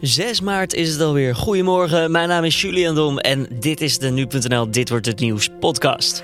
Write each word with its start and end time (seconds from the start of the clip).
6 0.00 0.40
maart 0.40 0.74
is 0.74 0.92
het 0.92 1.00
alweer. 1.00 1.34
Goedemorgen, 1.34 2.10
mijn 2.10 2.28
naam 2.28 2.44
is 2.44 2.60
Julian 2.60 2.94
Dom 2.94 3.18
en 3.18 3.46
dit 3.58 3.80
is 3.80 3.98
de 3.98 4.10
Nu.nl 4.10 4.70
Dit 4.70 4.88
Wordt 4.88 5.06
Het 5.06 5.20
Nieuws 5.20 5.48
podcast. 5.60 6.22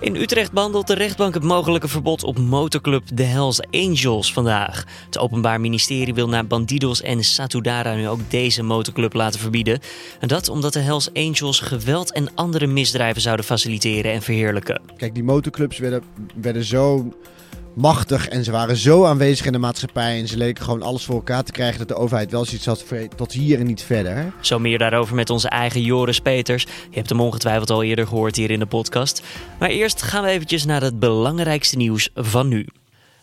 In 0.00 0.16
Utrecht 0.16 0.52
behandelt 0.52 0.86
de 0.86 0.94
rechtbank 0.94 1.34
het 1.34 1.42
mogelijke 1.42 1.88
verbod 1.88 2.24
op 2.24 2.38
motorclub 2.38 3.02
de 3.14 3.22
Hells 3.22 3.60
Angels 3.70 4.32
vandaag. 4.32 4.84
Het 5.06 5.18
Openbaar 5.18 5.60
Ministerie 5.60 6.14
wil 6.14 6.28
naar 6.28 6.46
Bandidos 6.46 7.02
en 7.02 7.24
Satudara 7.24 7.94
nu 7.94 8.08
ook 8.08 8.30
deze 8.30 8.62
motorclub 8.62 9.12
laten 9.12 9.40
verbieden. 9.40 9.80
En 10.20 10.28
dat 10.28 10.48
omdat 10.48 10.72
de 10.72 10.80
Hells 10.80 11.12
Angels 11.12 11.60
geweld 11.60 12.12
en 12.12 12.34
andere 12.34 12.66
misdrijven 12.66 13.22
zouden 13.22 13.44
faciliteren 13.44 14.12
en 14.12 14.22
verheerlijken. 14.22 14.80
Kijk, 14.96 15.14
die 15.14 15.24
motorclubs 15.24 15.78
werden, 15.78 16.02
werden 16.34 16.64
zo 16.64 17.12
machtig 17.74 18.28
en 18.28 18.44
ze 18.44 18.50
waren 18.50 18.76
zo 18.76 19.04
aanwezig 19.04 19.46
in 19.46 19.52
de 19.52 19.58
maatschappij 19.58 20.18
en 20.20 20.28
ze 20.28 20.36
leken 20.36 20.64
gewoon 20.64 20.82
alles 20.82 21.04
voor 21.04 21.14
elkaar 21.14 21.44
te 21.44 21.52
krijgen 21.52 21.78
dat 21.78 21.88
de 21.88 21.94
overheid 21.94 22.30
wel 22.30 22.44
zoiets 22.44 22.66
had 22.66 22.84
tot 23.16 23.32
hier 23.32 23.58
en 23.58 23.66
niet 23.66 23.82
verder. 23.82 24.32
Zo 24.40 24.58
meer 24.58 24.78
daarover 24.78 25.14
met 25.14 25.30
onze 25.30 25.48
eigen 25.48 25.82
Joris 25.82 26.20
Peters. 26.20 26.62
Je 26.62 26.96
hebt 26.96 27.08
hem 27.08 27.20
ongetwijfeld 27.20 27.70
al 27.70 27.82
eerder 27.82 28.06
gehoord 28.06 28.36
hier 28.36 28.50
in 28.50 28.58
de 28.58 28.66
podcast. 28.66 29.22
Maar 29.58 29.68
eerst 29.68 30.02
gaan 30.02 30.22
we 30.22 30.28
eventjes 30.28 30.64
naar 30.64 30.82
het 30.82 30.98
belangrijkste 30.98 31.76
nieuws 31.76 32.10
van 32.14 32.48
nu. 32.48 32.66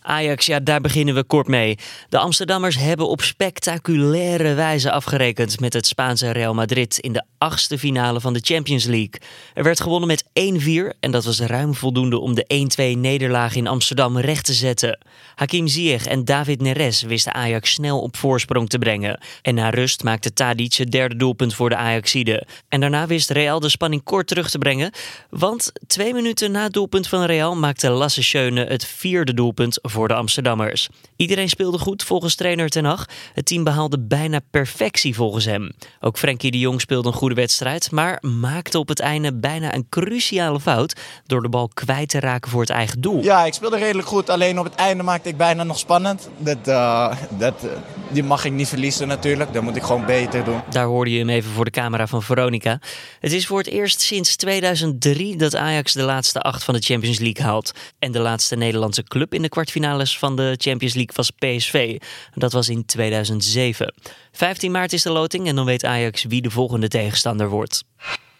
Ajax, 0.08 0.46
ja, 0.46 0.60
daar 0.60 0.82
beginnen 0.82 1.16
we 1.16 1.24
kort 1.24 1.48
mee. 1.48 1.78
De 2.10 2.18
Amsterdammers 2.18 2.78
hebben 2.78 3.08
op 3.08 3.22
spectaculaire 3.22 4.54
wijze 4.54 4.92
afgerekend 4.92 5.60
met 5.60 5.74
het 5.74 5.88
Spaanse 5.88 6.32
Real 6.32 6.54
Madrid 6.54 6.98
in 6.98 7.14
de 7.14 7.24
achtste 7.38 7.78
finale 7.78 8.22
van 8.22 8.34
de 8.34 8.40
Champions 8.44 8.86
League. 8.86 9.22
Er 9.54 9.64
werd 9.64 9.82
gewonnen 9.82 10.08
met 10.08 10.24
1-4 10.24 11.00
en 11.00 11.12
dat 11.12 11.26
was 11.26 11.40
ruim 11.40 11.76
voldoende 11.76 12.20
om 12.20 12.36
de 12.36 12.68
1-2 12.96 12.98
nederlaag 12.98 13.56
in 13.56 13.68
Amsterdam 13.68 14.18
recht 14.18 14.46
te 14.46 14.54
zetten. 14.54 15.00
Hakim 15.36 15.68
Ziyech 15.68 16.06
en 16.06 16.26
David 16.26 16.62
Neres 16.62 17.02
wisten 17.02 17.34
Ajax 17.34 17.72
snel 17.72 18.02
op 18.02 18.18
voorsprong 18.18 18.70
te 18.70 18.78
brengen. 18.78 19.20
En 19.42 19.55
na 19.55 19.70
rust 19.70 20.04
maakte 20.04 20.34
Tadic 20.34 20.74
het 20.74 20.92
derde 20.92 21.16
doelpunt 21.16 21.54
voor 21.54 21.70
de 21.70 21.76
Ajaxide. 21.76 22.48
En 22.70 22.80
daarna 22.80 23.08
wist 23.08 23.30
Real 23.30 23.60
de 23.60 23.70
spanning 23.70 24.04
kort 24.04 24.27
terug 24.27 24.49
te 24.49 24.58
brengen, 24.58 24.92
want 25.30 25.71
twee 25.88 26.14
minuten 26.14 26.52
na 26.52 26.64
het 26.64 26.74
doelpunt 26.74 27.08
van 27.08 27.24
Real 27.24 27.55
maakte 27.55 27.90
Lasse 27.90 28.24
Schöne 28.24 28.66
het 28.66 28.86
vierde 28.86 29.34
doelpunt 29.34 29.80
voor 29.82 29.96
de 30.05 30.13
Amsterdammers. 30.13 30.90
Iedereen 31.15 31.49
speelde 31.49 31.77
goed 31.77 32.03
volgens 32.03 32.35
trainer 32.35 32.70
Ten 32.70 32.85
Hag. 32.85 33.05
Het 33.34 33.45
team 33.45 33.63
behaalde 33.63 33.99
bijna 33.99 34.40
perfectie 34.51 35.15
volgens 35.15 35.45
hem. 35.45 35.71
Ook 35.99 36.17
Frenkie 36.17 36.51
de 36.51 36.59
Jong 36.59 36.81
speelde 36.81 37.07
een 37.07 37.13
goede 37.13 37.35
wedstrijd, 37.35 37.91
maar 37.91 38.18
maakte 38.21 38.79
op 38.79 38.87
het 38.87 38.99
einde 38.99 39.34
bijna 39.34 39.73
een 39.73 39.90
cruciale 39.90 40.59
fout 40.59 40.95
door 41.25 41.41
de 41.41 41.49
bal 41.49 41.70
kwijt 41.73 42.09
te 42.09 42.20
raken 42.20 42.51
voor 42.51 42.62
het 42.62 42.70
eigen 42.70 43.01
doel. 43.01 43.23
Ja, 43.23 43.45
ik 43.45 43.53
speelde 43.53 43.77
redelijk 43.77 44.07
goed, 44.07 44.29
alleen 44.29 44.59
op 44.59 44.65
het 44.65 44.75
einde 44.75 45.03
maakte 45.03 45.29
ik 45.29 45.37
bijna 45.37 45.63
nog 45.63 45.79
spannend. 45.79 46.29
Dat, 46.37 46.57
uh, 46.68 47.13
dat, 47.37 47.63
uh, 47.63 47.71
die 48.12 48.23
mag 48.23 48.45
ik 48.45 48.51
niet 48.51 48.68
verliezen 48.68 49.07
natuurlijk, 49.07 49.53
dat 49.53 49.63
moet 49.63 49.75
ik 49.75 49.84
gewoon 49.84 50.05
beter 50.05 50.43
doen. 50.43 50.62
Daar 50.70 50.85
hoorde 50.85 51.12
je 51.12 51.20
hem 51.20 51.29
even 51.29 51.51
voor 51.51 51.65
de 51.65 51.71
camera 51.71 52.07
van 52.07 52.23
Veronica. 52.23 52.79
Het 53.20 53.31
is 53.31 53.48
voor 53.48 53.57
het 53.57 53.68
eerst 53.68 54.01
sinds 54.01 54.35
2003 54.35 55.37
dat 55.37 55.55
Ajax 55.55 55.93
de 55.93 56.03
laatste 56.03 56.41
acht 56.41 56.63
van 56.63 56.73
de 56.73 56.81
Champions 56.81 57.20
League 57.20 57.45
haalt. 57.45 57.71
En 57.99 58.12
de 58.12 58.20
laatste 58.20 58.55
Nederlandse 58.55 59.03
club 59.03 59.34
in 59.34 59.41
de 59.41 59.49
kwartfinale 59.49 59.77
van 60.18 60.36
de 60.36 60.56
Champions 60.58 60.94
League 60.94 61.16
was 61.16 61.32
PSV. 61.32 61.98
Dat 62.34 62.52
was 62.52 62.70
in 62.70 62.86
2007. 62.86 63.94
15 64.31 64.72
maart 64.72 64.94
is 64.94 65.03
de 65.03 65.12
loting 65.12 65.47
en 65.47 65.56
dan 65.56 65.66
weet 65.66 65.86
Ajax 65.86 66.24
wie 66.24 66.42
de 66.42 66.50
volgende 66.50 66.88
tegenstander 66.88 67.50
wordt. 67.50 67.84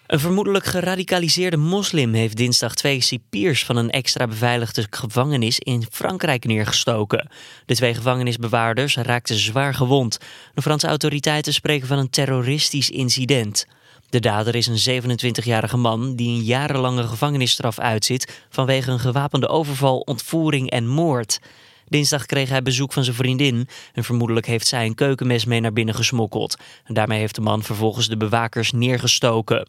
Een 0.08 0.20
vermoedelijk 0.20 0.66
geradicaliseerde 0.66 1.58
moslim 1.58 2.14
heeft 2.14 2.38
dinsdag 2.38 2.76
twee 2.76 3.02
cipiers 3.02 3.66
van 3.66 3.76
een 3.76 3.90
extra 3.90 4.28
beveiligde 4.28 4.88
gevangenis 4.90 5.60
in 5.60 5.86
Frankrijk 5.92 6.46
neergestoken. 6.46 7.30
De 7.66 7.76
twee 7.76 7.94
gevangenisbewaarders 7.94 8.96
raakten 8.96 9.36
zwaar 9.36 9.74
gewond. 9.74 10.18
De 10.54 10.62
Franse 10.62 10.88
autoriteiten 10.88 11.54
spreken 11.54 11.88
van 11.88 11.98
een 11.98 12.10
terroristisch 12.10 12.90
incident. 12.90 13.66
De 14.10 14.20
dader 14.20 14.56
is 14.56 14.68
een 14.68 15.02
27-jarige 15.04 15.78
man 15.78 16.16
die 16.16 16.30
een 16.30 16.44
jarenlange 16.44 17.08
gevangenisstraf 17.08 17.80
uitzit 17.80 18.44
vanwege 18.50 18.92
een 18.92 19.00
gewapende 19.00 19.48
overval, 19.48 20.00
ontvoering 20.00 20.70
en 20.70 20.88
moord. 20.88 21.40
Dinsdag 21.88 22.26
kreeg 22.26 22.50
hij 22.50 22.62
bezoek 22.62 22.94
van 22.94 23.04
zijn 23.04 23.16
vriendin 23.16 23.68
en 23.94 24.04
vermoedelijk 24.04 24.46
heeft 24.46 24.68
zij 24.68 24.86
een 24.86 24.96
keukenmes 24.96 25.46
mee 25.46 25.60
naar 25.60 25.74
binnen 25.74 25.96
gesmokkeld. 25.96 26.58
En 26.84 26.94
daarmee 26.94 27.20
heeft 27.20 27.36
de 27.36 27.42
man 27.42 27.64
vervolgens 27.64 28.08
de 28.08 28.18
bewakers 28.18 28.72
neergestoken. 28.72 29.68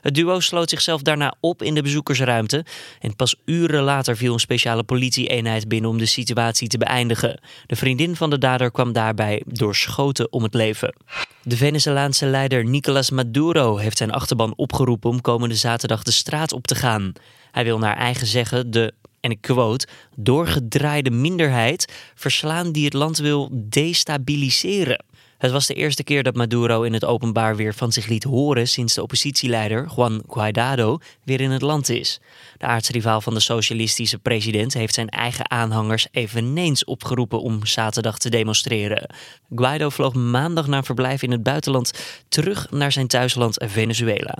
Het 0.00 0.14
duo 0.14 0.40
sloot 0.40 0.70
zichzelf 0.70 1.02
daarna 1.02 1.34
op 1.40 1.62
in 1.62 1.74
de 1.74 1.82
bezoekersruimte 1.82 2.64
en 3.00 3.16
pas 3.16 3.36
uren 3.44 3.82
later 3.82 4.16
viel 4.16 4.32
een 4.32 4.40
speciale 4.40 4.82
politieeenheid 4.82 5.68
binnen 5.68 5.90
om 5.90 5.98
de 5.98 6.06
situatie 6.06 6.68
te 6.68 6.78
beëindigen. 6.78 7.40
De 7.66 7.76
vriendin 7.76 8.16
van 8.16 8.30
de 8.30 8.38
dader 8.38 8.70
kwam 8.70 8.92
daarbij 8.92 9.42
door 9.46 9.74
schoten 9.74 10.32
om 10.32 10.42
het 10.42 10.54
leven. 10.54 10.94
De 11.42 11.56
Venezolaanse 11.56 12.26
leider 12.26 12.64
Nicolas 12.64 13.10
Maduro 13.10 13.76
heeft 13.76 13.96
zijn 13.96 14.12
achterban 14.12 14.52
opgeroepen 14.56 15.10
om 15.10 15.20
komende 15.20 15.54
zaterdag 15.54 16.02
de 16.02 16.10
straat 16.10 16.52
op 16.52 16.66
te 16.66 16.74
gaan. 16.74 17.12
Hij 17.52 17.64
wil 17.64 17.78
naar 17.78 17.96
eigen 17.96 18.26
zeggen 18.26 18.70
de 18.70 18.94
en 19.20 19.30
ik 19.30 19.40
quote, 19.40 19.86
doorgedraaide 20.16 21.10
minderheid 21.10 21.92
verslaan 22.14 22.72
die 22.72 22.84
het 22.84 22.92
land 22.92 23.18
wil 23.18 23.50
destabiliseren. 23.68 25.04
Het 25.38 25.50
was 25.50 25.66
de 25.66 25.74
eerste 25.74 26.04
keer 26.04 26.22
dat 26.22 26.34
Maduro 26.34 26.82
in 26.82 26.92
het 26.92 27.04
openbaar 27.04 27.56
weer 27.56 27.74
van 27.74 27.92
zich 27.92 28.06
liet 28.06 28.24
horen 28.24 28.68
sinds 28.68 28.94
de 28.94 29.02
oppositieleider 29.02 29.88
Juan 29.96 30.22
Guaidado 30.28 30.98
weer 31.24 31.40
in 31.40 31.50
het 31.50 31.62
land 31.62 31.88
is. 31.88 32.20
De 32.56 32.66
aardsrivaal 32.66 33.20
van 33.20 33.34
de 33.34 33.40
socialistische 33.40 34.18
president 34.18 34.74
heeft 34.74 34.94
zijn 34.94 35.08
eigen 35.08 35.50
aanhangers 35.50 36.06
eveneens 36.10 36.84
opgeroepen 36.84 37.40
om 37.42 37.66
zaterdag 37.66 38.18
te 38.18 38.30
demonstreren. 38.30 39.14
Guaido 39.54 39.88
vloog 39.88 40.14
maandag 40.14 40.66
na 40.66 40.82
verblijf 40.82 41.22
in 41.22 41.30
het 41.30 41.42
buitenland 41.42 41.92
terug 42.28 42.70
naar 42.70 42.92
zijn 42.92 43.06
thuisland 43.06 43.64
Venezuela. 43.66 44.38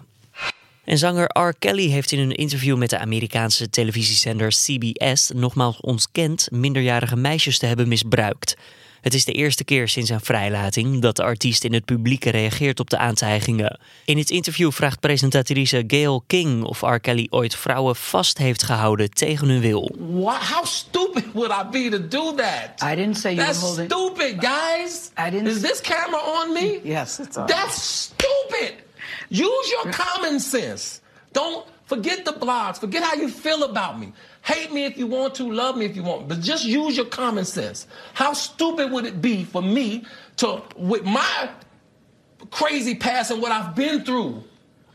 En 0.84 0.98
zanger 0.98 1.31
R. 1.41 1.54
Kelly 1.58 1.88
heeft 1.88 2.12
in 2.12 2.19
een 2.19 2.37
interview 2.37 2.76
met 2.76 2.91
de 2.91 2.98
Amerikaanse 2.98 3.70
televisiezender 3.70 4.48
CBS 4.48 5.31
nogmaals 5.34 5.81
ontkend 5.81 6.48
minderjarige 6.50 7.16
meisjes 7.16 7.58
te 7.58 7.66
hebben 7.66 7.88
misbruikt. 7.88 8.56
Het 9.08 9.16
is 9.16 9.24
de 9.24 9.32
eerste 9.32 9.64
keer 9.64 9.88
sinds 9.88 10.08
zijn 10.08 10.20
vrijlating 10.20 11.00
dat 11.02 11.16
de 11.16 11.22
artiest 11.22 11.64
in 11.64 11.72
het 11.72 11.84
publiek 11.84 12.24
reageert 12.24 12.80
op 12.80 12.91
de 12.91 12.98
aantijgingen. 12.98 13.78
In 14.04 14.19
het 14.19 14.30
interview 14.30 14.72
vraagt 14.72 15.00
presentatrice 15.00 15.84
Gail 15.86 16.24
King 16.26 16.64
of 16.64 16.80
R. 16.80 16.98
Kelly 17.00 17.26
ooit 17.30 17.56
vrouwen 17.56 17.96
vast 17.96 18.38
heeft 18.38 18.62
gehouden 18.62 19.10
tegen 19.10 19.48
hun 19.48 19.60
wil. 19.60 19.91
What? 19.98 20.36
How 20.36 20.64
stupid 20.64 21.24
would 21.32 21.50
I 21.50 21.64
be 21.70 21.88
to 21.98 22.08
do 22.08 22.34
that? 22.34 22.91
I 22.92 22.94
didn't 22.94 23.16
say 23.16 23.34
you 23.34 23.46
That's 23.46 23.58
were 23.60 23.66
holding. 23.66 23.92
stupid, 23.92 24.34
guys. 24.44 25.10
I 25.26 25.30
didn't- 25.30 25.46
Is 25.46 25.60
this 25.60 25.80
camera 25.80 26.20
on 26.42 26.52
me? 26.52 26.80
Yes, 26.82 27.19
it's 27.19 27.36
on. 27.36 27.46
That's 27.46 28.02
stupid. 28.12 28.72
Use 29.28 29.70
your 29.82 29.92
common 29.94 30.40
sense. 30.40 31.00
Don't 31.32 31.64
forget 31.84 32.25
the 32.25 32.34
blogs. 32.40 32.78
Forget 32.78 33.02
how 33.02 33.20
you 33.20 33.28
feel 33.28 33.62
about 33.62 33.98
me. 33.98 34.12
Hate 34.48 34.72
me 34.72 34.86
if 34.86 34.97
you 34.97 35.06
want 35.06 35.34
to, 35.34 35.53
love 35.53 35.76
me 35.76 35.84
if 35.84 35.94
you 35.94 36.03
want, 36.03 36.26
but 36.26 36.41
just 36.41 36.64
use 36.64 36.97
your 36.97 37.04
common 37.04 37.44
sense. 37.44 37.86
How 38.14 38.32
stupid 38.32 38.91
would 38.91 39.04
it 39.04 39.20
be 39.20 39.44
for 39.44 39.60
me 39.60 40.06
to, 40.38 40.62
with 40.75 41.04
my 41.04 41.50
crazy 42.50 42.94
past 42.94 43.31
and 43.31 43.42
what 43.42 43.53
I've 43.53 43.75
been 43.75 44.06
through, 44.06 44.42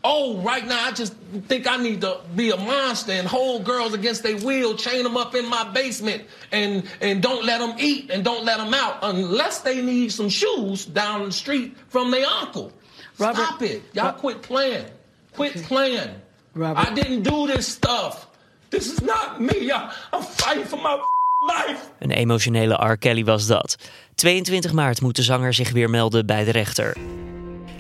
oh, 0.04 0.38
right 0.38 0.66
now 0.66 0.84
I 0.88 0.92
just 0.92 1.14
think 1.48 1.68
I 1.68 1.78
need 1.78 2.02
to 2.02 2.22
be 2.36 2.50
a 2.50 2.58
monster 2.58 3.12
and 3.12 3.28
hold 3.28 3.64
girls 3.64 3.94
against 3.94 4.24
their 4.24 4.38
will, 4.38 4.76
chain 4.76 5.04
them 5.04 5.18
up 5.18 5.36
in 5.36 5.48
my 5.48 5.70
basement, 5.70 6.24
and 6.52 6.84
and 7.00 7.22
don't 7.22 7.46
let 7.46 7.60
them 7.60 7.76
eat 7.78 8.10
and 8.10 8.24
don't 8.24 8.46
let 8.46 8.58
them 8.58 8.74
out 8.74 8.98
unless 9.04 9.60
they 9.60 9.84
need 9.84 10.12
some 10.12 10.30
shoes 10.30 10.84
down 10.84 11.26
the 11.26 11.32
street 11.32 11.78
from 11.90 12.10
their 12.10 12.26
uncle. 12.26 12.74
Robert- 13.20 13.36
Stop 13.36 13.62
it. 13.62 13.84
Y'all 13.94 14.14
Ro- 14.14 14.20
quit 14.20 14.42
playing. 14.42 14.86
Quit 15.34 15.54
playing. 15.58 16.10
Robert- 16.56 16.90
I 16.90 16.92
didn't 16.96 17.22
do 17.22 17.46
this 17.46 17.68
stuff. 17.68 18.30
This 18.74 18.94
is 18.94 19.00
not 19.00 19.40
me. 19.40 19.72
I'm 20.14 20.22
fighting 20.22 20.66
for 20.66 20.80
my 20.82 20.98
life. 21.40 21.82
Een 22.00 22.12
emotionele 22.12 22.74
R. 22.74 22.98
Kelly 22.98 23.24
was 23.24 23.48
dat. 23.48 23.78
22 24.16 24.74
maart 24.74 25.02
moet 25.02 25.16
de 25.16 25.24
zanger 25.24 25.54
zich 25.54 25.72
weer 25.72 25.90
melden 25.90 26.26
bij 26.26 26.44
de 26.44 26.52
rechter. 26.52 26.98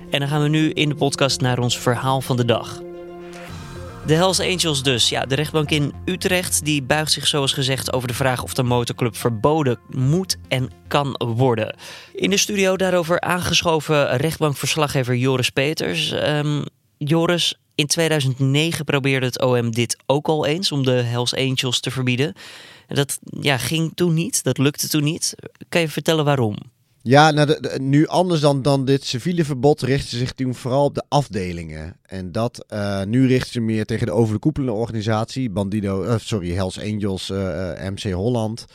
En 0.10 0.20
dan 0.20 0.28
gaan 0.28 0.42
we 0.42 0.48
nu 0.48 0.70
in 0.70 0.90
de 0.90 0.96
podcast 0.96 1.42
naar 1.42 1.60
ons 1.60 1.80
verhaal 1.80 2.22
van 2.22 2.38
de 2.38 2.46
dag. 2.46 2.82
De 4.06 4.14
Hells 4.14 4.40
Angels 4.40 4.84
dus. 4.84 5.10
Ja, 5.10 5.26
de 5.26 5.36
rechtbank 5.36 5.70
in 5.70 5.94
Utrecht 6.06 6.66
die 6.66 6.84
buigt 6.84 7.12
zich 7.12 7.28
zoals 7.28 7.54
gezegd 7.54 7.94
over 7.94 8.08
de 8.08 8.14
vraag 8.14 8.44
of 8.44 8.54
de 8.54 8.64
motorclub 8.64 9.16
verboden 9.16 9.80
moet 9.90 10.38
en 10.48 10.70
kan 10.88 11.16
worden. 11.36 11.76
In 12.14 12.30
de 12.30 12.38
studio 12.38 12.76
daarover 12.76 13.22
aangeschoven 13.22 14.18
rechtbankverslaggever 14.18 15.16
Joris 15.16 15.50
Peters. 15.50 16.12
Ehm, 16.12 16.62
Joris, 16.98 17.56
in 17.76 17.88
2009 17.88 18.86
probeerde 18.86 19.26
het 19.26 19.42
OM 19.42 19.72
dit 19.72 19.98
ook 20.06 20.28
al 20.28 20.46
eens 20.46 20.72
om 20.72 20.84
de 20.84 20.92
Hells 20.92 21.36
Angels 21.36 21.80
te 21.80 21.92
verbieden. 21.92 22.34
Dat 22.88 23.20
ja, 23.24 23.58
ging 23.58 23.92
toen 23.96 24.14
niet, 24.14 24.44
dat 24.44 24.58
lukte 24.58 24.88
toen 24.88 25.04
niet. 25.04 25.36
Kan 25.70 25.82
je 25.82 25.90
vertellen 25.90 26.26
waarom? 26.26 26.56
Ja, 27.06 27.32
nou, 27.32 27.58
nu 27.80 28.08
anders 28.08 28.42
dan, 28.42 28.62
dan 28.62 28.86
dit 28.86 29.04
civiele 29.04 29.46
verbod 29.46 29.82
richten 29.82 30.10
ze 30.10 30.18
zich 30.18 30.32
toen 30.32 30.56
vooral 30.56 30.86
op 30.86 30.96
de 30.96 31.04
afdelingen. 31.08 31.98
En 32.02 32.32
dat, 32.32 32.66
eh, 32.68 33.04
nu 33.04 33.28
richten 33.28 33.52
ze 33.52 33.60
meer 33.60 33.86
tegen 33.86 34.06
de 34.06 34.12
over 34.12 34.34
de 34.34 34.40
koepelende 34.40 34.74
organisatie, 34.74 35.50
Bandido, 35.50 36.04
eh, 36.04 36.16
sorry, 36.18 36.52
Hells 36.52 36.80
Angels, 36.80 37.30
eh, 37.30 37.90
MC 37.90 38.12
Holland. 38.12 38.66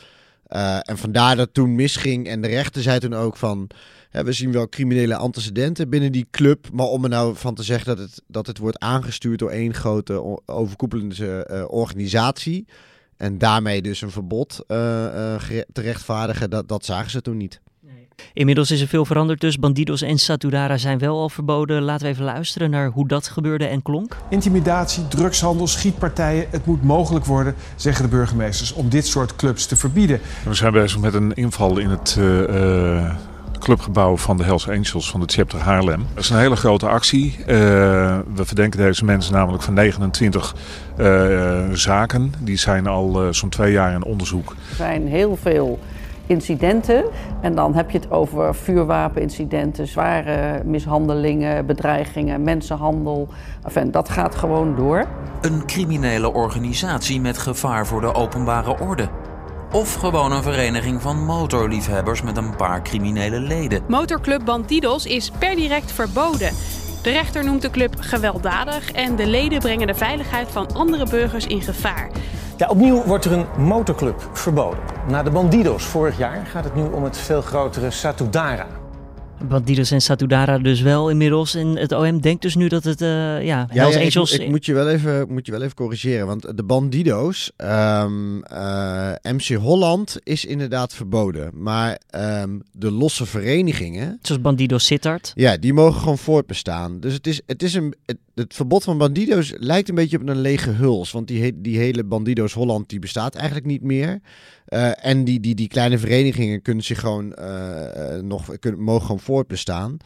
Uh, 0.49 0.79
en 0.81 0.97
vandaar 0.97 1.35
dat 1.35 1.53
toen 1.53 1.75
misging. 1.75 2.27
En 2.27 2.41
de 2.41 2.47
rechter 2.47 2.81
zei 2.81 2.99
toen 2.99 3.13
ook 3.13 3.37
van... 3.37 3.69
Hè, 4.09 4.23
we 4.23 4.31
zien 4.31 4.51
wel 4.51 4.69
criminele 4.69 5.15
antecedenten 5.15 5.89
binnen 5.89 6.11
die 6.11 6.27
club. 6.31 6.67
Maar 6.73 6.85
om 6.85 7.03
er 7.03 7.09
nou 7.09 7.35
van 7.35 7.55
te 7.55 7.63
zeggen 7.63 7.87
dat 7.87 7.97
het, 7.97 8.21
dat 8.27 8.47
het 8.47 8.57
wordt 8.57 8.79
aangestuurd 8.79 9.39
door 9.39 9.49
één 9.49 9.73
grote 9.73 10.41
overkoepelende 10.45 11.47
uh, 11.51 11.65
organisatie... 11.67 12.65
En 13.19 13.37
daarmee 13.37 13.81
dus 13.81 14.01
een 14.01 14.11
verbod 14.11 14.63
uh, 14.67 14.77
te 15.71 15.81
rechtvaardigen, 15.81 16.49
dat, 16.49 16.67
dat 16.67 16.85
zagen 16.85 17.11
ze 17.11 17.21
toen 17.21 17.37
niet. 17.37 17.61
Inmiddels 18.33 18.71
is 18.71 18.81
er 18.81 18.87
veel 18.87 19.05
veranderd, 19.05 19.41
dus 19.41 19.57
Bandidos 19.57 20.01
en 20.01 20.17
Satudara 20.17 20.77
zijn 20.77 20.99
wel 20.99 21.19
al 21.19 21.29
verboden. 21.29 21.81
Laten 21.81 22.05
we 22.05 22.11
even 22.11 22.25
luisteren 22.25 22.69
naar 22.69 22.89
hoe 22.89 23.07
dat 23.07 23.27
gebeurde 23.27 23.65
en 23.65 23.81
klonk. 23.81 24.17
Intimidatie, 24.29 25.07
drugshandel, 25.07 25.67
schietpartijen. 25.67 26.45
Het 26.49 26.65
moet 26.65 26.83
mogelijk 26.83 27.25
worden, 27.25 27.55
zeggen 27.75 28.03
de 28.03 28.09
burgemeesters, 28.09 28.73
om 28.73 28.89
dit 28.89 29.07
soort 29.07 29.35
clubs 29.35 29.65
te 29.65 29.75
verbieden. 29.75 30.19
We 30.45 30.53
zijn 30.53 30.73
bezig 30.73 30.99
met 30.99 31.13
een 31.13 31.33
inval 31.33 31.77
in 31.77 31.89
het 31.89 32.15
uh, 32.19 33.15
clubgebouw 33.59 34.17
van 34.17 34.37
de 34.37 34.43
Hells 34.43 34.67
Angels 34.67 35.09
van 35.09 35.19
de 35.19 35.27
Chapter 35.27 35.59
Haarlem. 35.59 36.05
Dat 36.13 36.23
is 36.23 36.29
een 36.29 36.39
hele 36.39 36.55
grote 36.55 36.87
actie. 36.87 37.35
Uh, 37.39 37.45
we 38.33 38.45
verdenken 38.45 38.79
deze 38.79 39.05
mensen 39.05 39.33
namelijk 39.33 39.63
van 39.63 39.73
29 39.73 40.55
uh, 40.99 41.69
zaken. 41.73 42.33
Die 42.39 42.57
zijn 42.57 42.87
al 42.87 43.33
zo'n 43.33 43.49
twee 43.49 43.71
jaar 43.71 43.93
in 43.93 44.03
onderzoek. 44.03 44.49
Er 44.69 44.75
zijn 44.75 45.07
heel 45.07 45.37
veel 45.41 45.79
incidenten. 46.29 47.03
En 47.41 47.55
dan 47.55 47.75
heb 47.75 47.91
je 47.91 47.97
het 47.97 48.11
over 48.11 48.55
vuurwapenincidenten, 48.55 49.87
zware 49.87 50.63
mishandelingen, 50.63 51.65
bedreigingen, 51.65 52.43
mensenhandel. 52.43 53.27
Enfin, 53.63 53.91
dat 53.91 54.09
gaat 54.09 54.35
gewoon 54.35 54.75
door. 54.75 55.05
Een 55.41 55.65
criminele 55.65 56.33
organisatie 56.33 57.21
met 57.21 57.37
gevaar 57.37 57.87
voor 57.87 58.01
de 58.01 58.13
openbare 58.13 58.79
orde. 58.79 59.09
Of 59.71 59.93
gewoon 59.93 60.31
een 60.31 60.43
vereniging 60.43 61.01
van 61.01 61.25
motorliefhebbers 61.25 62.21
met 62.21 62.37
een 62.37 62.55
paar 62.55 62.81
criminele 62.81 63.39
leden. 63.39 63.81
Motorclub 63.87 64.45
Bandidos 64.45 65.05
is 65.05 65.31
per 65.39 65.55
direct 65.55 65.91
verboden. 65.91 66.51
De 67.03 67.11
rechter 67.11 67.43
noemt 67.45 67.61
de 67.61 67.69
club 67.69 67.95
gewelddadig 67.99 68.91
en 68.91 69.15
de 69.15 69.27
leden 69.27 69.59
brengen 69.59 69.87
de 69.87 69.95
veiligheid 69.95 70.47
van 70.51 70.73
andere 70.73 71.09
burgers 71.09 71.47
in 71.47 71.61
gevaar. 71.61 72.09
Ja, 72.59 72.67
opnieuw 72.67 73.03
wordt 73.03 73.25
er 73.25 73.31
een 73.31 73.45
motorclub 73.57 74.29
verboden. 74.33 74.79
Na 75.07 75.23
de 75.23 75.31
Bandidos 75.31 75.83
vorig 75.83 76.17
jaar 76.17 76.45
gaat 76.45 76.63
het 76.63 76.75
nu 76.75 76.83
om 76.91 77.03
het 77.03 77.17
veel 77.17 77.41
grotere 77.41 77.91
Satudara. 77.91 78.67
Bandidos 79.47 79.91
en 79.91 80.01
Satudara 80.01 80.57
dus 80.57 80.81
wel 80.81 81.09
inmiddels. 81.09 81.55
En 81.55 81.67
het 81.67 81.91
OM 81.91 82.21
denkt 82.21 82.41
dus 82.41 82.55
nu 82.55 82.67
dat 82.67 82.83
het, 82.83 83.01
uh, 83.01 83.07
ja, 83.07 83.41
ja, 83.43 83.67
ja 83.71 83.83
Angels... 83.83 84.31
Ik, 84.31 84.41
ik, 84.41 84.49
moet, 84.49 84.65
je 84.65 84.73
wel 84.73 84.89
even, 84.89 85.31
moet 85.33 85.45
je 85.45 85.51
wel 85.51 85.61
even 85.61 85.75
corrigeren, 85.75 86.27
want 86.27 86.57
de 86.57 86.63
Bandidos, 86.63 87.51
um, 87.57 88.43
uh, 88.51 89.11
MC 89.21 89.55
Holland 89.55 90.17
is 90.23 90.45
inderdaad 90.45 90.93
verboden. 90.93 91.51
Maar 91.53 91.99
um, 92.41 92.63
de 92.71 92.91
losse 92.91 93.25
verenigingen... 93.25 94.19
Zoals 94.21 94.41
Bandidos 94.41 94.85
Sittard. 94.85 95.31
Ja, 95.35 95.57
die 95.57 95.73
mogen 95.73 95.99
gewoon 95.99 96.17
voortbestaan. 96.17 96.99
Dus 96.99 97.13
het 97.13 97.27
is, 97.27 97.41
het 97.45 97.63
is 97.63 97.73
een... 97.73 97.95
Het, 98.05 98.17
het 98.35 98.53
verbod 98.53 98.83
van 98.83 98.97
Bandidos 98.97 99.53
lijkt 99.57 99.89
een 99.89 99.95
beetje 99.95 100.19
op 100.19 100.27
een 100.27 100.41
lege 100.41 100.69
huls. 100.69 101.11
Want 101.11 101.27
die, 101.27 101.61
die 101.61 101.77
hele 101.77 102.03
Bandidos 102.03 102.53
Holland, 102.53 102.89
die 102.89 102.99
bestaat 102.99 103.35
eigenlijk 103.35 103.65
niet 103.65 103.81
meer. 103.81 104.19
Uh, 104.69 105.05
en 105.05 105.23
die, 105.23 105.39
die, 105.39 105.55
die 105.55 105.67
kleine 105.67 105.97
verenigingen 105.97 106.61
kunnen 106.61 106.83
zich 106.83 106.99
gewoon 106.99 107.35
nog 108.21 108.59
kunnen, 108.59 108.81
mogen 108.81 109.01
gewoon 109.01 109.19
voortbestaan. 109.29 109.97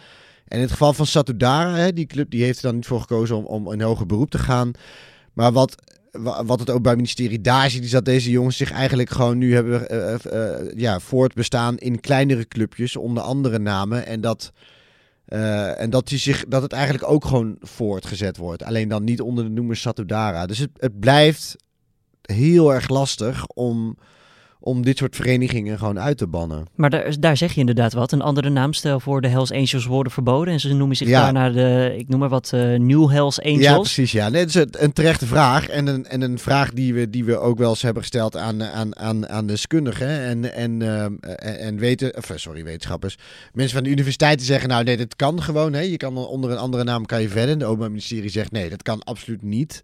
En 0.48 0.58
in 0.58 0.62
het 0.62 0.72
geval 0.72 0.94
van 0.94 1.06
Satudara, 1.06 1.76
hè, 1.76 1.94
die 1.94 2.06
club, 2.06 2.30
die 2.30 2.44
heeft 2.44 2.58
er 2.58 2.64
dan 2.64 2.76
niet 2.76 2.86
voor 2.86 3.02
gekozen 3.02 3.36
om, 3.36 3.46
om 3.46 3.74
in 3.74 3.82
hoger 3.82 4.06
beroep 4.06 4.30
te 4.30 4.38
gaan. 4.38 4.72
Maar 5.34 5.52
wat, 5.52 5.76
wat 6.46 6.60
het 6.60 6.70
ook 6.70 6.82
bij 6.82 6.96
ministerie 6.96 7.42
daar 7.42 7.70
ziet, 7.70 7.84
is 7.84 7.92
dat 7.92 8.06
deze 8.06 8.32
jongens 8.32 8.58
zich 8.58 8.72
eigenlijk 8.72 9.10
gewoon 9.10 9.38
nu 9.38 9.54
hebben 9.54 9.88
uh, 9.92 10.16
uh, 10.34 10.72
ja, 10.76 11.00
voortbestaan 11.00 11.78
in 11.78 12.00
kleinere 12.00 12.48
clubjes 12.48 12.96
onder 12.96 13.24
andere 13.24 13.60
namen. 13.60 14.06
En 14.06 14.22
dat, 14.22 14.52
en 15.78 15.90
dat, 15.90 16.08
die 16.08 16.20
zich, 16.20 16.46
dat 16.48 16.62
het 16.62 16.72
eigenlijk 16.72 17.12
ook 17.12 17.26
gewoon 17.26 17.58
voortgezet 17.60 18.38
wordt. 18.38 18.64
Alleen 18.64 18.88
dan 18.88 19.04
niet 19.04 19.22
onder 19.22 19.44
de 19.44 19.50
noemer 19.50 19.76
Satudara. 19.76 20.46
Dus 20.46 20.58
het, 20.58 20.72
het 20.78 21.00
blijft 21.00 21.56
heel 22.22 22.74
erg 22.74 22.90
lastig 22.90 23.48
om 23.48 23.98
om 24.64 24.84
dit 24.84 24.98
soort 24.98 25.16
verenigingen 25.16 25.78
gewoon 25.78 26.00
uit 26.00 26.18
te 26.18 26.28
bannen. 26.28 26.66
Maar 26.76 26.90
daar, 26.90 27.20
daar 27.20 27.38
zeg 27.38 27.54
je 27.54 27.60
inderdaad 27.60 27.94
wat. 27.94 28.12
Een 28.12 28.22
andere 28.22 28.50
naam, 28.50 28.74
stel 28.74 29.00
voor 29.00 29.22
de 29.22 29.28
Hells 29.28 29.52
Angels 29.52 29.86
worden 29.86 30.12
verboden 30.12 30.54
en 30.54 30.60
ze 30.60 30.74
noemen 30.74 30.96
zich 30.96 31.08
ja. 31.08 31.22
daar 31.22 31.34
naar 31.34 31.54
de, 31.54 31.96
ik 31.98 32.08
noem 32.08 32.20
maar 32.20 32.30
wat, 32.30 32.52
uh, 32.56 32.80
New 32.80 33.12
Hells 33.12 33.42
Angels. 33.42 33.64
Ja, 33.64 33.76
precies. 33.76 34.12
Ja, 34.12 34.30
nee, 34.30 34.46
dat 34.46 34.56
is 34.56 34.82
een 34.82 34.94
terechte 34.94 35.26
vraag 35.26 35.68
en 35.68 35.88
een, 35.88 36.06
en 36.06 36.22
een 36.22 36.40
vraag 36.40 36.72
die 36.72 36.94
we, 36.94 37.10
die 37.10 37.26
we 37.26 37.38
ook 37.38 37.58
wel 37.58 37.70
eens 37.70 37.82
hebben 37.82 38.02
gesteld 38.02 38.38
aan, 38.38 38.64
aan, 38.64 38.98
aan, 38.98 39.28
aan 39.30 39.48
deskundigen 39.48 40.20
en, 40.20 40.54
en, 40.54 40.80
uh, 40.80 41.04
en, 41.04 41.60
en 41.60 41.78
weten, 41.78 42.18
of, 42.18 42.32
sorry, 42.36 42.64
wetenschappers. 42.64 43.18
Mensen 43.54 43.76
van 43.76 43.84
de 43.84 43.90
universiteit 43.90 44.38
die 44.38 44.48
zeggen, 44.48 44.70
nou 44.70 44.84
nee, 44.84 44.98
dat 44.98 45.16
kan 45.16 45.42
gewoon. 45.42 45.74
Hè. 45.74 45.82
Je 45.82 45.98
kan 45.98 46.18
onder 46.18 46.52
een 46.52 46.58
andere 46.58 46.84
naam 46.84 47.06
kan 47.06 47.22
je 47.22 47.30
verder. 47.30 47.58
De 47.58 47.66
Openbaar 47.66 47.90
Ministerie 47.90 48.30
zegt, 48.30 48.52
nee, 48.52 48.70
dat 48.70 48.82
kan 48.82 49.04
absoluut 49.04 49.42
niet. 49.42 49.82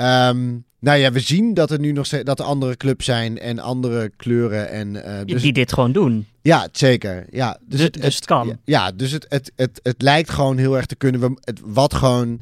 Um, 0.00 0.64
nou 0.78 0.98
ja, 0.98 1.12
we 1.12 1.20
zien 1.20 1.54
dat 1.54 1.70
er 1.70 1.78
nu 1.78 1.92
nog 1.92 2.08
dat 2.08 2.38
er 2.38 2.44
andere 2.44 2.76
clubs 2.76 3.04
zijn 3.04 3.38
en 3.38 3.58
andere 3.58 4.10
kleuren 4.16 4.70
en 4.70 4.94
uh, 4.94 5.02
dus, 5.24 5.42
die 5.42 5.52
dit 5.52 5.72
gewoon 5.72 5.92
doen. 5.92 6.26
Ja, 6.42 6.68
zeker. 6.72 7.26
Ja, 7.30 7.50
dus, 7.60 7.60
dus, 7.68 7.80
het, 7.80 7.92
dus 7.92 8.14
het, 8.14 8.26
kan. 8.26 8.58
Ja, 8.64 8.92
dus 8.92 9.12
het, 9.12 9.26
het, 9.28 9.52
het, 9.56 9.80
het 9.82 10.02
lijkt 10.02 10.30
gewoon 10.30 10.56
heel 10.56 10.76
erg 10.76 10.86
te 10.86 10.96
kunnen. 10.96 11.20
We, 11.20 11.40
het, 11.40 11.60
wat 11.64 11.94
gewoon 11.94 12.40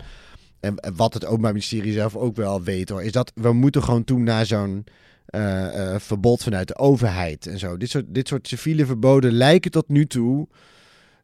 en 0.60 0.75
wat 0.96 1.14
het 1.14 1.26
Openbaar 1.26 1.52
Ministerie 1.52 1.93
zelf 1.93 2.16
ook 2.16 2.37
wel 2.37 2.62
weet 2.62 2.88
hoor, 2.88 3.02
is 3.02 3.12
dat 3.12 3.32
we 3.34 3.52
moeten 3.52 3.82
gewoon 3.82 4.04
toe 4.04 4.19
naar 4.19 4.46
zo'n 4.46 4.84
uh, 5.31 5.40
uh, 5.43 5.94
verbod 5.99 6.43
vanuit 6.43 6.69
de 6.69 6.76
overheid 6.76 7.46
en 7.46 7.58
zo. 7.58 7.76
Dit 7.76 7.90
soort, 7.90 8.04
dit 8.08 8.28
soort 8.28 8.49
civiele 8.49 8.87
verboden 8.87 9.32
lijken 9.32 9.70
tot 9.70 9.88
nu 9.88 10.06
toe 10.06 10.49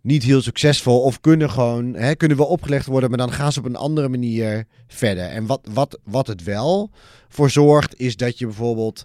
niet 0.04 0.22
heel 0.22 0.42
succesvol. 0.42 1.00
Of 1.00 1.20
kunnen 1.20 1.50
gewoon, 1.50 1.94
hè, 1.94 2.14
kunnen 2.14 2.36
wel 2.36 2.46
opgelegd 2.46 2.86
worden, 2.86 3.08
maar 3.08 3.18
dan 3.18 3.32
gaan 3.32 3.52
ze 3.52 3.58
op 3.58 3.64
een 3.64 3.76
andere 3.76 4.08
manier 4.08 4.66
verder. 4.86 5.24
En 5.24 5.46
wat, 5.46 5.68
wat, 5.72 5.98
wat 6.04 6.26
het 6.26 6.42
wel 6.42 6.90
voor 7.28 7.50
zorgt, 7.50 7.98
is 7.98 8.16
dat 8.16 8.38
je 8.38 8.46
bijvoorbeeld. 8.46 9.04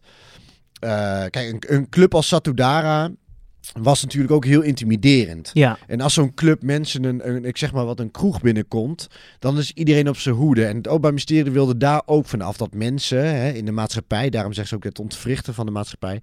Uh, 0.84 0.90
kijk, 1.30 1.36
een, 1.36 1.76
een, 1.76 1.90
club 1.90 2.16
als 2.16 2.28
Satudara 2.28 3.12
was 3.82 4.02
natuurlijk 4.02 4.32
ook 4.32 4.46
heel 4.46 4.62
intimiderend. 4.62 5.52
Ja. 5.54 5.78
En 5.88 6.02
als 6.02 6.14
zo'n 6.14 6.34
club 6.34 6.64
mensen 6.64 7.04
een, 7.04 7.30
een, 7.30 7.46
ik 7.46 7.58
zeg 7.58 7.74
maar 7.74 7.86
wat, 7.86 8.00
een 8.00 8.12
kroeg 8.12 8.42
binnenkomt, 8.42 9.08
dan 9.40 9.58
is 9.58 9.72
iedereen 9.72 10.10
op 10.10 10.18
zijn 10.18 10.36
hoede. 10.36 10.66
En 10.66 10.76
het 10.76 10.88
Openbaar 10.88 11.12
Ministerie 11.12 11.52
wilde 11.52 11.78
daar 11.78 12.02
ook 12.06 12.26
vanaf 12.26 12.58
dat 12.58 12.74
mensen 12.74 13.36
hè, 13.36 13.50
in 13.52 13.66
de 13.66 13.72
maatschappij, 13.72 14.30
daarom 14.30 14.54
zeggen 14.54 14.70
ze 14.70 14.76
ook 14.76 14.92
het 14.92 15.00
ontwrichten 15.00 15.54
van 15.54 15.66
de 15.66 15.72
maatschappij, 15.72 16.22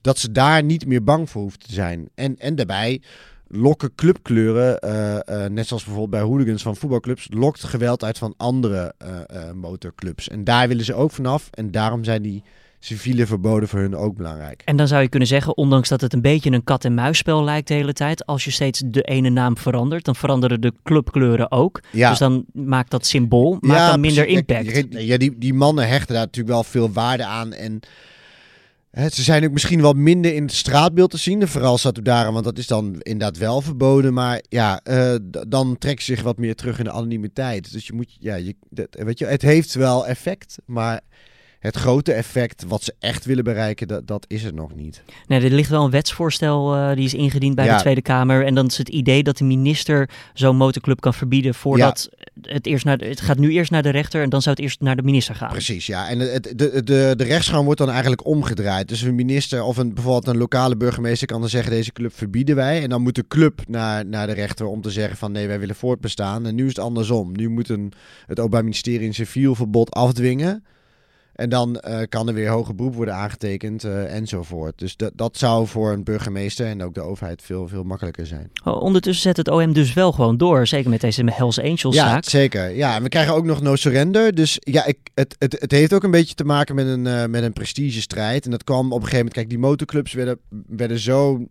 dat 0.00 0.18
ze 0.18 0.32
daar 0.32 0.62
niet 0.64 0.86
meer 0.86 1.04
bang 1.04 1.30
voor 1.30 1.42
hoeven 1.42 1.60
te 1.60 1.72
zijn. 1.72 2.08
En, 2.14 2.38
en 2.38 2.54
daarbij 2.54 3.00
lokken 3.48 3.94
clubkleuren, 3.94 4.78
uh, 4.84 5.14
uh, 5.14 5.46
net 5.46 5.66
zoals 5.66 5.84
bijvoorbeeld 5.84 6.10
bij 6.10 6.20
hooligans 6.20 6.62
van 6.62 6.76
voetbalclubs, 6.76 7.26
lokt 7.30 7.64
geweld 7.64 8.04
uit 8.04 8.18
van 8.18 8.34
andere 8.36 8.94
uh, 9.02 9.52
motorclubs. 9.52 10.28
En 10.28 10.44
daar 10.44 10.68
willen 10.68 10.84
ze 10.84 10.94
ook 10.94 11.10
vanaf. 11.10 11.48
En 11.50 11.70
daarom 11.70 12.04
zijn 12.04 12.22
die 12.22 12.42
civiele 12.80 13.26
verboden 13.26 13.68
voor 13.68 13.78
hun 13.78 13.96
ook 13.96 14.16
belangrijk. 14.16 14.62
En 14.64 14.76
dan 14.76 14.88
zou 14.88 15.02
je 15.02 15.08
kunnen 15.08 15.28
zeggen, 15.28 15.56
ondanks 15.56 15.88
dat 15.88 16.00
het 16.00 16.12
een 16.12 16.20
beetje 16.20 16.50
een 16.50 16.64
kat-en-muisspel 16.64 17.44
lijkt 17.44 17.68
de 17.68 17.74
hele 17.74 17.92
tijd, 17.92 18.26
als 18.26 18.44
je 18.44 18.50
steeds 18.50 18.82
de 18.86 19.02
ene 19.02 19.30
naam 19.30 19.56
verandert, 19.56 20.04
dan 20.04 20.16
veranderen 20.16 20.60
de 20.60 20.72
clubkleuren 20.82 21.50
ook. 21.50 21.80
Ja. 21.90 22.10
Dus 22.10 22.18
dan 22.18 22.44
maakt 22.52 22.90
dat 22.90 23.06
symbool 23.06 23.56
maakt 23.60 23.80
ja, 23.80 23.90
dan 23.90 24.00
minder 24.00 24.26
impact. 24.26 24.86
Ja, 24.90 25.16
die, 25.16 25.38
die 25.38 25.54
mannen 25.54 25.88
hechten 25.88 26.14
daar 26.14 26.24
natuurlijk 26.24 26.54
wel 26.54 26.64
veel 26.64 26.92
waarde 26.92 27.24
aan 27.24 27.52
en 27.52 27.80
ze 28.92 29.22
zijn 29.22 29.44
ook 29.44 29.52
misschien 29.52 29.80
wat 29.80 29.96
minder 29.96 30.34
in 30.34 30.42
het 30.42 30.52
straatbeeld 30.52 31.10
te 31.10 31.16
zien. 31.16 31.48
Vooral 31.48 31.78
Satudara, 31.78 32.32
want 32.32 32.44
dat 32.44 32.58
is 32.58 32.66
dan 32.66 33.00
inderdaad 33.00 33.36
wel 33.36 33.60
verboden. 33.60 34.14
Maar 34.14 34.42
ja, 34.48 34.80
uh, 34.84 35.14
dan 35.48 35.78
trekken 35.78 36.04
ze 36.04 36.14
zich 36.14 36.22
wat 36.22 36.38
meer 36.38 36.54
terug 36.54 36.78
in 36.78 36.84
de 36.84 36.90
anonimiteit. 36.90 37.72
Dus 37.72 37.86
je 37.86 37.92
moet, 37.92 38.16
ja, 38.20 38.34
je, 38.34 38.54
dat, 38.70 38.88
weet 38.90 39.18
je, 39.18 39.26
het 39.26 39.42
heeft 39.42 39.74
wel 39.74 40.06
effect. 40.06 40.56
Maar 40.66 41.00
het 41.58 41.76
grote 41.76 42.12
effect 42.12 42.64
wat 42.68 42.82
ze 42.82 42.94
echt 42.98 43.24
willen 43.24 43.44
bereiken, 43.44 43.88
dat, 43.88 44.06
dat 44.06 44.24
is 44.28 44.42
het 44.42 44.54
nog 44.54 44.74
niet. 44.74 45.02
Nee, 45.26 45.40
er 45.40 45.50
ligt 45.50 45.70
wel 45.70 45.84
een 45.84 45.90
wetsvoorstel 45.90 46.76
uh, 46.76 46.94
die 46.94 47.04
is 47.04 47.14
ingediend 47.14 47.54
bij 47.54 47.68
de 47.68 47.80
Tweede 47.80 48.02
Kamer. 48.02 48.44
En 48.44 48.54
dan 48.54 48.66
is 48.66 48.78
het 48.78 48.88
idee 48.88 49.22
dat 49.22 49.38
de 49.38 49.44
minister 49.44 50.10
zo'n 50.34 50.56
motorclub 50.56 51.00
kan 51.00 51.14
verbieden 51.14 51.54
voordat 51.54 52.08
het 52.42 52.66
eerst 52.66 52.84
naar 52.84 52.98
de, 52.98 53.04
het 53.04 53.20
gaat 53.20 53.38
nu 53.38 53.50
eerst 53.50 53.70
naar 53.70 53.82
de 53.82 53.90
rechter 53.90 54.22
en 54.22 54.30
dan 54.30 54.42
zou 54.42 54.54
het 54.54 54.64
eerst 54.64 54.80
naar 54.80 54.96
de 54.96 55.02
minister 55.02 55.34
gaan. 55.34 55.48
Precies, 55.48 55.86
ja. 55.86 56.08
En 56.08 56.18
het, 56.18 56.52
de, 56.56 56.82
de, 56.84 57.14
de 57.16 57.24
rechtsgang 57.24 57.64
wordt 57.64 57.80
dan 57.80 57.90
eigenlijk 57.90 58.26
omgedraaid. 58.26 58.88
Dus 58.88 59.02
een 59.02 59.14
minister 59.14 59.62
of 59.62 59.76
een, 59.76 59.94
bijvoorbeeld 59.94 60.26
een 60.26 60.36
lokale 60.36 60.76
burgemeester 60.76 61.26
kan 61.26 61.40
dan 61.40 61.48
zeggen 61.48 61.70
deze 61.70 61.92
club 61.92 62.14
verbieden 62.14 62.56
wij. 62.56 62.82
En 62.82 62.88
dan 62.88 63.02
moet 63.02 63.14
de 63.14 63.26
club 63.28 63.60
naar, 63.68 64.06
naar 64.06 64.26
de 64.26 64.32
rechter 64.32 64.66
om 64.66 64.80
te 64.80 64.90
zeggen 64.90 65.16
van 65.16 65.32
nee, 65.32 65.46
wij 65.46 65.58
willen 65.58 65.74
voortbestaan. 65.74 66.46
En 66.46 66.54
nu 66.54 66.62
is 66.62 66.68
het 66.68 66.78
andersom. 66.78 67.32
Nu 67.32 67.48
moet 67.48 67.68
een, 67.68 67.92
het 68.26 68.38
Openbaar 68.38 68.62
Ministerie 68.62 69.06
een 69.06 69.14
civiel 69.14 69.54
verbod 69.54 69.90
afdwingen. 69.90 70.64
En 71.38 71.48
dan 71.48 71.80
eh, 71.80 72.00
kan 72.08 72.28
er 72.28 72.34
weer 72.34 72.48
hoger 72.48 72.74
beroep 72.74 72.94
worden 72.94 73.14
aangetekend 73.14 73.84
uh, 73.84 74.14
enzovoort. 74.14 74.78
Dus 74.78 74.96
dat, 74.96 75.12
dat 75.14 75.36
zou 75.36 75.66
voor 75.66 75.92
een 75.92 76.04
burgemeester 76.04 76.66
en 76.66 76.82
ook 76.82 76.94
de 76.94 77.00
overheid 77.00 77.42
veel, 77.42 77.68
veel 77.68 77.82
makkelijker 77.82 78.26
zijn. 78.26 78.50
Oh, 78.64 78.82
ondertussen 78.82 79.22
zet 79.22 79.36
het 79.36 79.48
OM 79.48 79.72
dus 79.72 79.92
wel 79.92 80.12
gewoon 80.12 80.36
door, 80.36 80.66
zeker 80.66 80.90
met 80.90 81.00
deze 81.00 81.22
Hells 81.24 81.60
Angels 81.60 81.94
ja, 81.94 82.08
zaak. 82.08 82.24
zeker. 82.24 82.76
Ja, 82.76 82.94
en 82.94 83.02
we 83.02 83.08
krijgen 83.08 83.34
ook 83.34 83.44
nog 83.44 83.60
no 83.62 83.76
surrender. 83.76 84.34
Dus 84.34 84.56
ja, 84.60 84.86
ik, 84.86 84.98
het, 85.14 85.36
het, 85.38 85.56
het 85.60 85.70
heeft 85.70 85.92
ook 85.92 86.02
een 86.02 86.10
beetje 86.10 86.34
te 86.34 86.44
maken 86.44 86.74
met 86.74 86.86
een, 86.86 87.04
uh, 87.04 87.24
met 87.24 87.42
een 87.42 87.52
prestigestrijd. 87.52 88.44
En 88.44 88.50
dat 88.50 88.64
kwam 88.64 88.86
op 88.86 88.90
een 88.92 88.96
gegeven 88.96 89.16
moment, 89.16 89.34
kijk, 89.34 89.48
die 89.48 89.58
motorclubs 89.58 90.12
werden, 90.12 90.38
werden 90.66 90.98
zo 90.98 91.46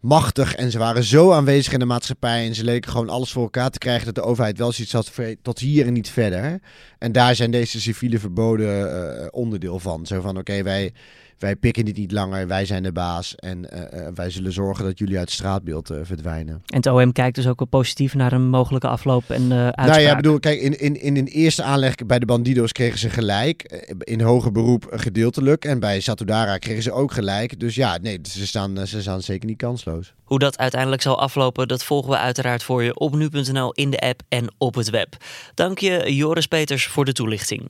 machtig 0.00 0.54
en 0.54 0.70
ze 0.70 0.78
waren 0.78 1.04
zo 1.04 1.32
aanwezig 1.32 1.72
in 1.72 1.78
de 1.78 1.84
maatschappij 1.84 2.46
en 2.46 2.54
ze 2.54 2.64
leken 2.64 2.90
gewoon 2.90 3.08
alles 3.08 3.32
voor 3.32 3.42
elkaar 3.42 3.70
te 3.70 3.78
krijgen 3.78 4.04
dat 4.04 4.14
de 4.14 4.22
overheid 4.22 4.58
wel 4.58 4.72
zoiets 4.72 4.92
had 4.92 5.12
tot 5.42 5.58
hier 5.58 5.86
en 5.86 5.92
niet 5.92 6.10
verder. 6.10 6.60
En 6.98 7.12
daar 7.12 7.34
zijn 7.34 7.50
deze 7.50 7.80
civiele 7.80 8.18
verboden 8.18 8.80
uh, 9.20 9.26
onderdeel 9.30 9.78
van. 9.78 10.06
Zo 10.06 10.20
van 10.20 10.38
oké, 10.38 10.62
wij, 10.62 10.92
wij 11.40 11.56
pikken 11.56 11.84
dit 11.84 11.96
niet 11.96 12.12
langer, 12.12 12.46
wij 12.46 12.64
zijn 12.64 12.82
de 12.82 12.92
baas 12.92 13.34
en 13.34 13.66
uh, 13.74 14.06
wij 14.14 14.30
zullen 14.30 14.52
zorgen 14.52 14.84
dat 14.84 14.98
jullie 14.98 15.18
uit 15.18 15.24
het 15.24 15.34
straatbeeld 15.34 15.90
uh, 15.90 15.98
verdwijnen. 16.02 16.62
En 16.66 16.76
het 16.76 16.86
OM 16.86 17.12
kijkt 17.12 17.34
dus 17.34 17.46
ook 17.46 17.58
wel 17.58 17.68
positief 17.68 18.14
naar 18.14 18.32
een 18.32 18.48
mogelijke 18.48 18.88
afloop 18.88 19.30
en 19.30 19.42
uh, 19.42 19.62
uitspraak. 19.62 19.88
Nou 19.88 20.00
ja, 20.00 20.16
bedoel, 20.16 20.40
kijk, 20.40 20.60
in, 20.60 20.80
in, 20.80 21.00
in 21.00 21.16
een 21.16 21.26
eerste 21.26 21.62
aanleg 21.62 21.94
bij 21.94 22.18
de 22.18 22.26
Bandido's 22.26 22.72
kregen 22.72 22.98
ze 22.98 23.10
gelijk, 23.10 23.62
in 23.98 24.20
hoger 24.20 24.52
beroep 24.52 24.86
gedeeltelijk 24.90 25.64
en 25.64 25.80
bij 25.80 26.00
Satudara 26.00 26.58
kregen 26.58 26.82
ze 26.82 26.92
ook 26.92 27.12
gelijk. 27.12 27.60
Dus 27.60 27.74
ja, 27.74 27.98
nee, 28.02 28.18
ze 28.22 28.46
staan, 28.46 28.86
ze 28.86 29.00
staan 29.00 29.22
zeker 29.22 29.48
niet 29.48 29.58
kansloos. 29.58 30.14
Hoe 30.24 30.38
dat 30.38 30.58
uiteindelijk 30.58 31.02
zal 31.02 31.20
aflopen, 31.20 31.68
dat 31.68 31.84
volgen 31.84 32.10
we 32.10 32.18
uiteraard 32.18 32.62
voor 32.62 32.82
je 32.82 32.98
op 32.98 33.14
nu.nl, 33.14 33.72
in 33.72 33.90
de 33.90 33.98
app 33.98 34.22
en 34.28 34.54
op 34.58 34.74
het 34.74 34.90
web. 34.90 35.16
Dank 35.54 35.78
je 35.78 36.14
Joris 36.14 36.46
Peters 36.46 36.86
voor 36.86 37.04
de 37.04 37.12
toelichting. 37.12 37.68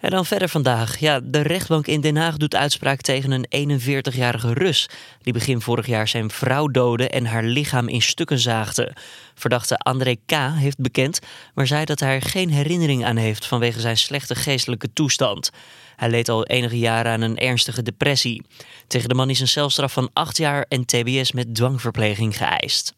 En 0.00 0.10
dan 0.10 0.26
verder 0.26 0.48
vandaag. 0.48 0.98
Ja, 0.98 1.20
de 1.20 1.40
rechtbank 1.40 1.86
in 1.86 2.00
Den 2.00 2.16
Haag 2.16 2.36
doet 2.36 2.54
uitspraak 2.54 3.00
tegen 3.00 3.30
een 3.48 3.80
41-jarige 3.80 4.52
Rus. 4.52 4.88
Die 5.22 5.32
begin 5.32 5.60
vorig 5.60 5.86
jaar 5.86 6.08
zijn 6.08 6.30
vrouw 6.30 6.66
doodde 6.66 7.08
en 7.08 7.26
haar 7.26 7.42
lichaam 7.42 7.88
in 7.88 8.02
stukken 8.02 8.38
zaagde. 8.38 8.92
Verdachte 9.34 9.76
André 9.76 10.16
K. 10.26 10.32
heeft 10.32 10.78
bekend, 10.78 11.18
maar 11.54 11.66
zei 11.66 11.84
dat 11.84 12.00
hij 12.00 12.14
er 12.14 12.22
geen 12.22 12.50
herinnering 12.50 13.04
aan 13.04 13.16
heeft 13.16 13.46
vanwege 13.46 13.80
zijn 13.80 13.96
slechte 13.96 14.34
geestelijke 14.34 14.92
toestand. 14.92 15.50
Hij 15.96 16.10
leed 16.10 16.28
al 16.28 16.46
enige 16.46 16.78
jaren 16.78 17.12
aan 17.12 17.20
een 17.20 17.38
ernstige 17.38 17.82
depressie. 17.82 18.42
Tegen 18.86 19.08
de 19.08 19.14
man 19.14 19.30
is 19.30 19.40
een 19.40 19.48
celstraf 19.48 19.92
van 19.92 20.10
8 20.12 20.36
jaar 20.36 20.64
en 20.68 20.84
TBS 20.84 21.32
met 21.32 21.54
dwangverpleging 21.54 22.36
geëist. 22.36 22.94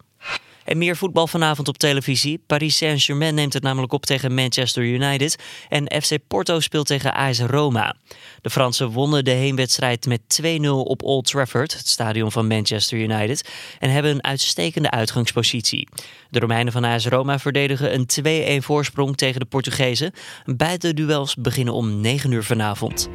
En 0.65 0.79
meer 0.79 0.97
voetbal 0.97 1.27
vanavond 1.27 1.69
op 1.69 1.79
televisie. 1.79 2.43
Paris 2.47 2.77
Saint-Germain 2.77 3.35
neemt 3.35 3.53
het 3.53 3.63
namelijk 3.63 3.93
op 3.93 4.07
tegen 4.07 4.35
Manchester 4.35 4.85
United. 4.85 5.37
En 5.69 6.03
FC 6.03 6.17
Porto 6.29 6.61
speelt 6.61 6.87
tegen 6.87 7.15
AS 7.15 7.41
Roma. 7.41 7.97
De 8.41 8.51
Fransen 8.51 8.91
wonnen 8.91 9.25
de 9.25 9.31
heenwedstrijd 9.31 10.07
met 10.07 10.21
2-0 10.43 10.69
op 10.69 11.03
Old 11.03 11.25
Trafford, 11.25 11.77
het 11.77 11.89
stadion 11.89 12.33
van 12.33 12.47
Manchester 12.47 12.99
United. 12.99 13.49
En 13.79 13.91
hebben 13.91 14.11
een 14.11 14.25
uitstekende 14.25 14.91
uitgangspositie. 14.91 15.89
De 16.31 16.39
Romeinen 16.39 16.73
van 16.73 16.85
AS 16.85 17.07
Roma 17.07 17.39
verdedigen 17.39 17.95
een 17.95 18.61
2-1 18.61 18.65
voorsprong 18.65 19.17
tegen 19.17 19.41
de 19.41 19.47
Portugezen. 19.47 20.13
Beide 20.45 20.95
duels 20.95 21.35
beginnen 21.35 21.75
om 21.75 22.01
9 22.01 22.31
uur 22.31 22.45
vanavond. 22.45 23.09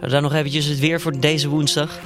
Dan 0.00 0.22
nog 0.22 0.34
eventjes 0.34 0.64
het 0.64 0.78
weer 0.78 1.00
voor 1.00 1.20
deze 1.20 1.48
woensdag. 1.48 2.00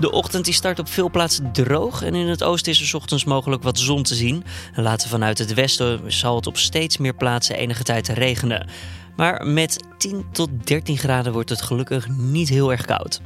De 0.00 0.10
ochtend 0.10 0.44
die 0.44 0.54
start 0.54 0.78
op 0.78 0.88
veel 0.88 1.10
plaatsen 1.10 1.52
droog 1.52 2.02
en 2.02 2.14
in 2.14 2.28
het 2.28 2.42
oosten 2.42 2.72
is 2.72 2.90
er 2.90 2.96
ochtends 2.96 3.24
mogelijk 3.24 3.62
wat 3.62 3.78
zon 3.78 4.02
te 4.02 4.14
zien. 4.14 4.44
En 4.74 4.82
later 4.82 5.08
vanuit 5.08 5.38
het 5.38 5.54
westen 5.54 6.12
zal 6.12 6.36
het 6.36 6.46
op 6.46 6.56
steeds 6.56 6.96
meer 6.96 7.14
plaatsen 7.14 7.56
enige 7.56 7.82
tijd 7.82 8.08
regenen. 8.08 8.68
Maar 9.16 9.46
met 9.46 9.84
10 9.98 10.24
tot 10.32 10.48
13 10.64 10.98
graden 10.98 11.32
wordt 11.32 11.50
het 11.50 11.62
gelukkig 11.62 12.08
niet 12.08 12.48
heel 12.48 12.70
erg 12.70 12.84
koud. 12.84 13.20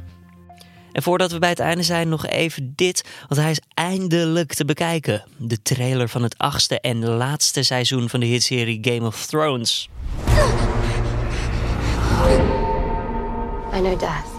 En 0.91 1.03
voordat 1.03 1.31
we 1.31 1.39
bij 1.39 1.49
het 1.49 1.59
einde 1.59 1.83
zijn, 1.83 2.09
nog 2.09 2.25
even 2.25 2.73
dit, 2.75 3.03
want 3.27 3.41
hij 3.41 3.51
is 3.51 3.61
eindelijk 3.73 4.53
te 4.53 4.65
bekijken. 4.65 5.23
De 5.37 5.61
trailer 5.61 6.09
van 6.09 6.23
het 6.23 6.37
achtste 6.37 6.79
en 6.79 7.05
laatste 7.05 7.63
seizoen 7.63 8.09
van 8.09 8.19
de 8.19 8.25
hitserie 8.25 8.77
Game 8.81 9.05
of 9.05 9.25
Thrones. 9.25 9.89
I 13.73 13.79
know 13.81 13.99
death. 13.99 14.34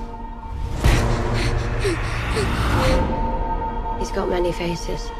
He's 3.99 4.11
got 4.11 4.28
many 4.28 4.52
faces. 4.52 5.11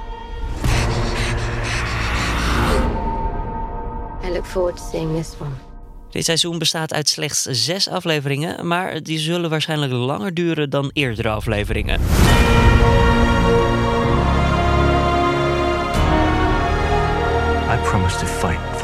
I 4.23 4.31
look 4.31 4.45
forward 4.45 4.77
to 4.77 4.83
seeing 4.83 5.15
this 5.15 5.35
one. 5.41 5.53
Dit 6.11 6.25
seizoen 6.25 6.59
bestaat 6.59 6.95
uit 6.95 7.09
slechts 7.09 7.43
zes 7.43 7.89
afleveringen, 7.89 8.67
maar 8.67 9.03
die 9.03 9.19
zullen 9.19 9.51
waarschijnlijk 9.51 9.93
langer 9.93 10.35
duren 10.35 10.71
dan 10.71 10.91
eerdere 10.93 11.29
afleveringen. 11.29 12.01
I 17.69 17.77
promise 17.83 18.19
to 18.19 18.27
fight 18.27 18.76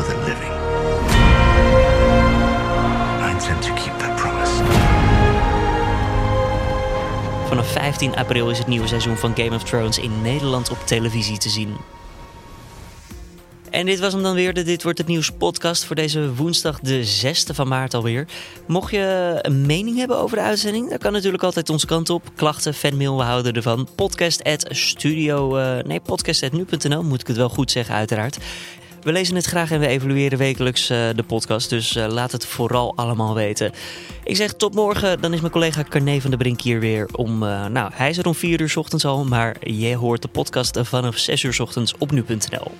15 7.73 8.17
april 8.17 8.50
is 8.50 8.59
het 8.59 8.67
nieuwe 8.67 8.87
seizoen 8.87 9.17
van 9.17 9.37
Game 9.37 9.55
of 9.55 9.62
Thrones 9.62 9.99
in 9.99 10.23
Nederland 10.23 10.71
op 10.71 10.79
televisie 10.87 11.38
te 11.38 11.49
zien. 11.49 11.76
En 13.71 13.87
dit 13.87 14.00
was 14.00 14.12
hem 14.12 14.23
dan 14.23 14.35
weer, 14.35 14.55
de 14.55 14.62
Dit 14.62 14.83
Wordt 14.83 14.99
Het 14.99 15.07
Nieuws 15.07 15.31
podcast 15.31 15.85
voor 15.85 15.97
deze 15.97 16.35
woensdag 16.35 16.81
de 16.81 17.21
6e 17.23 17.55
van 17.55 17.69
maart 17.69 17.95
alweer. 17.95 18.26
Mocht 18.67 18.91
je 18.91 19.38
een 19.43 19.67
mening 19.67 19.97
hebben 19.97 20.17
over 20.17 20.37
de 20.37 20.43
uitzending, 20.43 20.88
dan 20.88 20.99
kan 20.99 21.12
natuurlijk 21.12 21.43
altijd 21.43 21.71
onze 21.71 21.87
kant 21.87 22.11
op. 22.11 22.23
Klachten, 22.35 22.75
fanmail, 22.75 23.17
we 23.17 23.23
houden 23.23 23.52
ervan. 23.52 23.88
Podcast 23.95 24.45
at 24.45 24.67
studio, 24.71 25.59
uh, 25.59 25.79
nee, 25.79 26.00
podcast 26.00 26.52
moet 26.52 27.21
ik 27.21 27.26
het 27.26 27.37
wel 27.37 27.49
goed 27.49 27.71
zeggen 27.71 27.95
uiteraard. 27.95 28.38
We 29.02 29.12
lezen 29.12 29.35
het 29.35 29.44
graag 29.44 29.71
en 29.71 29.80
we 29.80 29.87
evalueren 29.87 30.38
wekelijks 30.38 30.90
uh, 30.90 31.09
de 31.14 31.23
podcast. 31.23 31.71
Dus 31.71 31.97
uh, 31.97 32.06
laat 32.09 32.32
het 32.32 32.47
vooral 32.47 32.97
allemaal 32.97 33.35
weten. 33.35 33.73
Ik 34.25 34.37
zeg 34.37 34.52
tot 34.52 34.75
morgen. 34.75 35.21
Dan 35.21 35.32
is 35.32 35.40
mijn 35.40 35.52
collega 35.52 35.85
Carne 35.88 36.21
van 36.21 36.30
der 36.30 36.38
Brink 36.38 36.61
hier 36.61 36.80
weer 36.80 37.09
om... 37.12 37.42
Uh, 37.42 37.66
nou, 37.66 37.90
hij 37.94 38.11
is 38.11 38.18
er 38.18 38.26
om 38.26 38.35
4 38.35 38.61
uur 38.61 38.73
ochtends 38.75 39.04
al. 39.04 39.25
Maar 39.25 39.56
jij 39.61 39.94
hoort 39.94 40.23
de 40.23 40.28
podcast 40.28 40.78
vanaf 40.82 41.16
6 41.16 41.42
uur 41.42 41.56
ochtends 41.61 41.94
op 41.99 42.11
nu.nl. 42.11 42.73